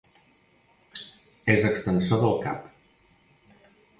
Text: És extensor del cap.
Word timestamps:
És 1.55 1.67
extensor 1.69 2.23
del 2.23 2.35
cap. 2.47 2.65